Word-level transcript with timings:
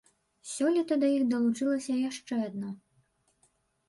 Сёлета 0.51 0.95
да 1.03 1.07
іх 1.17 1.23
далучылася 1.33 1.97
яшчэ 2.09 2.39
адна. 2.47 2.73